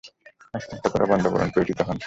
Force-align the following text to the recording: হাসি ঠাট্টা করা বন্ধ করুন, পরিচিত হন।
হাসি 0.53 0.67
ঠাট্টা 0.71 0.89
করা 0.89 1.05
বন্ধ 1.05 1.25
করুন, 1.27 1.49
পরিচিত 1.55 1.79
হন। 1.81 1.97